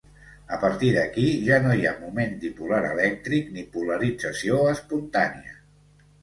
A 0.55 0.57
partir 0.61 0.87
d'aquí 0.93 1.25
ja 1.49 1.59
no 1.65 1.75
hi 1.79 1.85
ha 1.89 1.91
moment 2.05 2.33
dipolar 2.45 2.79
elèctric 2.93 3.53
ni 3.59 3.67
polarització 3.77 4.59
espontània. 4.73 5.55